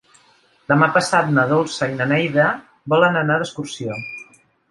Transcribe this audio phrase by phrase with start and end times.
[0.71, 2.47] Demà passat na Dolça i na Neida
[2.95, 4.01] volen anar d'excursió.